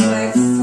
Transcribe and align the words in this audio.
às 0.00 0.57